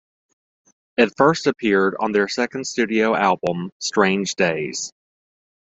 [0.97, 4.91] It first appeared on their second studio album "Strange Days".